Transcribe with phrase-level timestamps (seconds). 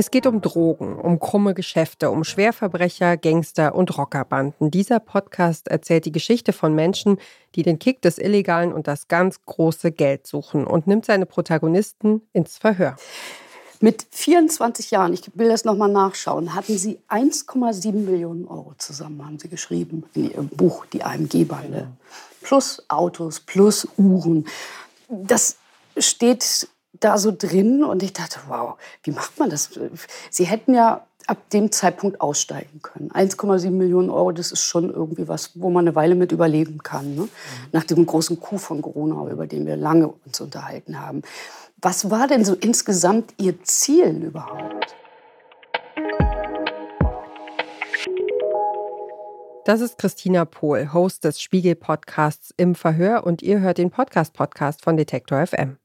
[0.00, 4.70] Es geht um Drogen, um krumme Geschäfte, um Schwerverbrecher, Gangster und Rockerbanden.
[4.70, 7.18] Dieser Podcast erzählt die Geschichte von Menschen,
[7.56, 12.22] die den Kick des Illegalen und das ganz große Geld suchen und nimmt seine Protagonisten
[12.32, 12.94] ins Verhör.
[13.80, 19.40] Mit 24 Jahren, ich will das nochmal nachschauen, hatten sie 1,7 Millionen Euro zusammen, haben
[19.40, 21.88] sie geschrieben in ihrem Buch Die AMG-Bande.
[22.42, 24.46] Plus Autos, plus Uhren.
[25.08, 25.56] Das
[25.96, 26.68] steht
[27.00, 29.70] da so drin und ich dachte, wow, wie macht man das?
[30.30, 33.10] Sie hätten ja ab dem Zeitpunkt aussteigen können.
[33.10, 37.14] 1,7 Millionen Euro, das ist schon irgendwie was, wo man eine Weile mit überleben kann.
[37.14, 37.22] Ne?
[37.22, 37.28] Mhm.
[37.72, 41.22] Nach dem großen Coup von Corona, über den wir lange uns unterhalten haben.
[41.80, 44.96] Was war denn so insgesamt Ihr Ziel überhaupt?
[49.64, 54.96] Das ist Christina Pohl, Host des Spiegel-Podcasts Im Verhör und ihr hört den Podcast-Podcast von
[54.96, 55.76] Detektor FM.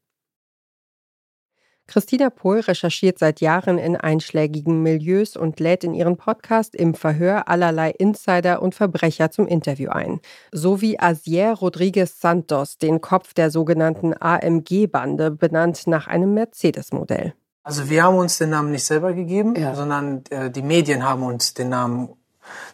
[1.87, 7.49] Christina Pohl recherchiert seit Jahren in einschlägigen Milieus und lädt in ihren Podcast im Verhör
[7.49, 10.21] allerlei Insider und Verbrecher zum Interview ein.
[10.51, 17.33] So wie Asier Rodriguez Santos, den Kopf der sogenannten AMG-Bande, benannt nach einem Mercedes-Modell.
[17.63, 19.75] Also wir haben uns den Namen nicht selber gegeben, ja.
[19.75, 22.09] sondern äh, die Medien haben uns den Namen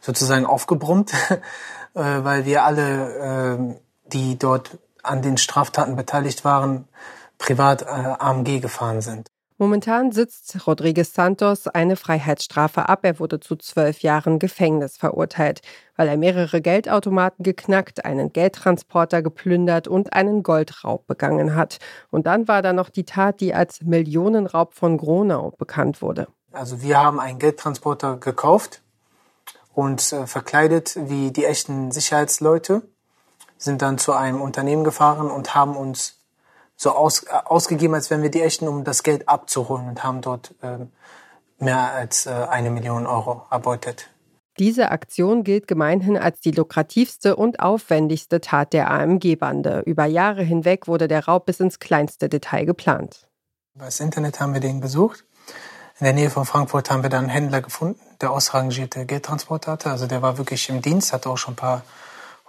[0.01, 1.39] sozusagen aufgebrummt, äh,
[1.93, 3.75] weil wir alle, äh,
[4.11, 6.87] die dort an den Straftaten beteiligt waren,
[7.39, 9.29] privat äh, AMG gefahren sind.
[9.61, 12.99] Momentan sitzt Rodriguez Santos eine Freiheitsstrafe ab.
[13.03, 15.61] Er wurde zu zwölf Jahren Gefängnis verurteilt,
[15.97, 21.79] weil er mehrere Geldautomaten geknackt, einen Geldtransporter geplündert und einen Goldraub begangen hat.
[22.09, 26.29] Und dann war da noch die Tat, die als Millionenraub von Gronau bekannt wurde.
[26.53, 28.81] Also wir haben einen Geldtransporter gekauft
[29.73, 32.83] und äh, verkleidet wie die echten Sicherheitsleute,
[33.57, 36.18] sind dann zu einem Unternehmen gefahren und haben uns
[36.79, 40.21] so aus, äh, ausgegeben, als wären wir die Echten, um das Geld abzuholen und haben
[40.21, 40.91] dort ähm,
[41.59, 44.09] mehr als äh, eine Million Euro erbeutet.
[44.57, 49.83] Diese Aktion gilt gemeinhin als die lukrativste und aufwendigste Tat der AMG-Bande.
[49.85, 53.27] Über Jahre hinweg wurde der Raub bis ins kleinste Detail geplant.
[53.75, 55.23] Über das Internet haben wir den besucht.
[55.99, 59.91] In der Nähe von Frankfurt haben wir dann einen Händler gefunden, der ausrangierte Geldtransport hatte.
[59.91, 61.83] Also der war wirklich im Dienst, hatte auch schon ein paar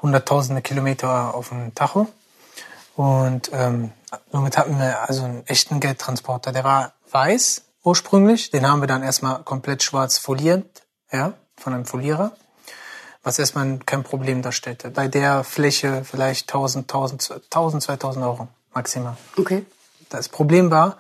[0.03, 2.07] hunderttausende Kilometer auf dem Tacho.
[3.01, 3.93] Und ähm,
[4.31, 6.53] somit hatten wir also einen echten Geldtransporter.
[6.53, 8.51] Der war weiß ursprünglich.
[8.51, 12.37] Den haben wir dann erstmal komplett schwarz foliert, ja, von einem Folierer.
[13.23, 14.91] Was erstmal kein Problem darstellte.
[14.91, 19.17] Bei der Fläche vielleicht 1000, 1000, 1000, 2000 Euro maximal.
[19.39, 19.65] Okay.
[20.11, 20.99] Das Problem war,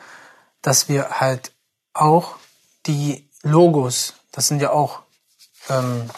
[0.63, 1.53] dass wir halt
[1.93, 2.37] auch
[2.87, 5.03] die Logos, das sind ja auch
[5.69, 6.09] ähm,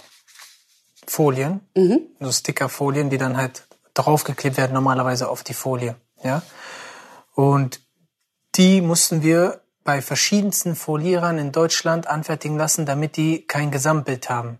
[1.08, 2.02] Folien, mhm.
[2.20, 5.96] so Stickerfolien, die dann halt draufgeklebt werden, normalerweise auf die Folie.
[6.22, 6.42] Ja?
[7.34, 7.80] Und
[8.54, 14.58] die mussten wir bei verschiedensten Folierern in Deutschland anfertigen lassen, damit die kein Gesamtbild haben.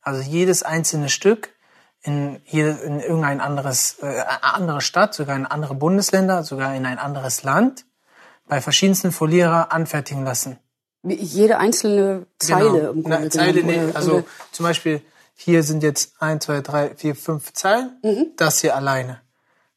[0.00, 1.50] Also jedes einzelne Stück
[2.02, 6.98] in, jede, in irgendein anderes, äh, andere Stadt, sogar in andere Bundesländer, sogar in ein
[6.98, 7.84] anderes Land,
[8.48, 10.58] bei verschiedensten Folierer anfertigen lassen.
[11.04, 12.90] Jede einzelne Zeile genau.
[12.92, 15.02] im Grunde Na, Zeile, nee, also zum Beispiel
[15.34, 17.98] hier sind jetzt ein, zwei, drei, vier, fünf Zeilen.
[18.02, 18.32] Mhm.
[18.36, 19.20] Das hier alleine.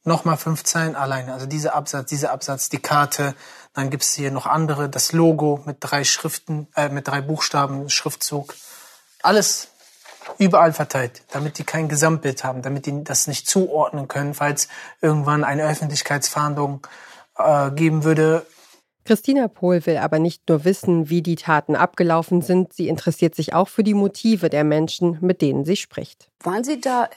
[0.03, 1.33] Nochmal fünf Zeilen alleine.
[1.33, 3.33] Also dieser Absatz, dieser Absatz, die Karte.
[3.73, 8.55] Dann gibt's hier noch andere, das Logo mit drei Schriften, äh, mit drei Buchstaben, Schriftzug.
[9.21, 9.69] Alles
[10.37, 14.67] überall verteilt, damit die kein Gesamtbild haben, damit die das nicht zuordnen können, falls
[15.01, 16.85] irgendwann eine Öffentlichkeitsfahndung
[17.37, 18.45] äh, geben würde,
[19.05, 23.53] Christina Pohl will aber nicht nur wissen, wie die Taten abgelaufen sind, sie interessiert sich
[23.53, 26.27] auch für die Motive der Menschen, mit denen sie spricht.
[26.41, 27.07] Waren Sie da,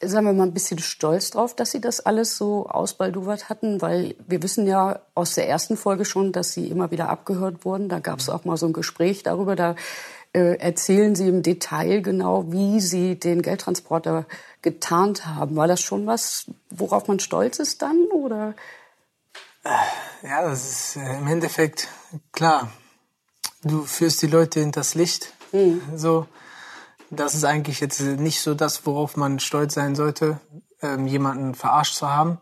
[0.00, 3.82] sagen wir mal, ein bisschen stolz drauf, dass Sie das alles so ausbaldowert hatten?
[3.82, 7.88] Weil wir wissen ja aus der ersten Folge schon, dass Sie immer wieder abgehört wurden.
[7.88, 9.56] Da gab es auch mal so ein Gespräch darüber.
[9.56, 9.74] Da
[10.32, 14.26] äh, erzählen Sie im Detail genau, wie Sie den Geldtransporter
[14.62, 15.56] getarnt haben.
[15.56, 18.06] War das schon was, worauf man stolz ist dann?
[18.12, 18.54] Oder?
[19.64, 21.88] Ja, das ist äh, im Endeffekt
[22.32, 22.70] klar.
[23.62, 25.32] Du führst die Leute in das Licht.
[25.52, 25.82] Mhm.
[25.94, 26.26] So,
[27.10, 30.40] das ist eigentlich jetzt nicht so das, worauf man stolz sein sollte,
[30.80, 32.38] ähm, jemanden verarscht zu haben.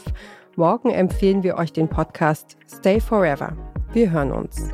[0.54, 3.56] Morgen empfehlen wir euch den Podcast Stay Forever.
[3.92, 4.70] Wir hören uns.